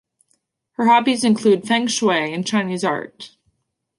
[0.77, 3.35] Her hobbies include Feng Shui and Chinese art.